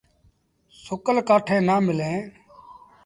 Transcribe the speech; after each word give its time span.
سُڪل 0.83 1.17
ڪآٺيٚن 1.29 1.61
نا 1.67 1.75
مليٚن۔ 1.85 2.17